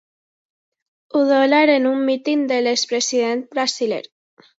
[1.19, 4.01] Udolar en un míting de l'ex president brasiler.